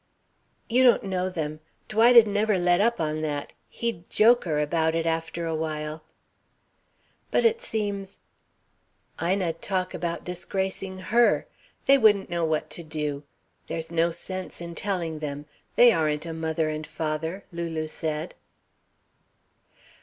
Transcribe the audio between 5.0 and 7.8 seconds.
after a while." "But it